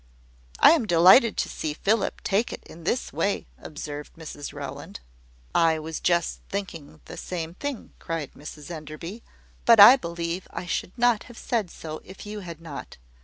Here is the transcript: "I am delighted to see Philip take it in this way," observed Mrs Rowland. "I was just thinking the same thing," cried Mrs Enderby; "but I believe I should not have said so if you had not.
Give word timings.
"I 0.59 0.71
am 0.71 0.87
delighted 0.87 1.37
to 1.37 1.47
see 1.47 1.75
Philip 1.75 2.21
take 2.23 2.51
it 2.51 2.63
in 2.63 2.85
this 2.85 3.13
way," 3.13 3.45
observed 3.61 4.15
Mrs 4.15 4.51
Rowland. 4.51 4.99
"I 5.53 5.77
was 5.77 5.99
just 5.99 6.39
thinking 6.49 7.01
the 7.05 7.17
same 7.17 7.53
thing," 7.53 7.93
cried 7.99 8.31
Mrs 8.33 8.71
Enderby; 8.71 9.21
"but 9.63 9.79
I 9.79 9.97
believe 9.97 10.47
I 10.49 10.65
should 10.65 10.97
not 10.97 11.25
have 11.25 11.37
said 11.37 11.69
so 11.69 12.01
if 12.03 12.25
you 12.25 12.39
had 12.39 12.59
not. 12.59 12.97